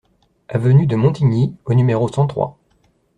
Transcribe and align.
Avenue 0.47 0.87
de 0.87 0.95
Montigny 0.95 1.55
au 1.65 1.75
numéro 1.75 2.07
cent 2.11 2.25
trois 2.25 2.57